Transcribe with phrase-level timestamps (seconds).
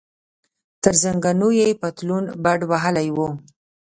[0.83, 3.19] تر زنګنو یې پتلون بډ وهلی و.